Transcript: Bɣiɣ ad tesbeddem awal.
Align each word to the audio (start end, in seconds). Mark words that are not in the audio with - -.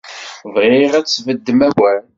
Bɣiɣ 0.53 0.91
ad 0.97 1.05
tesbeddem 1.05 1.59
awal. 1.67 2.03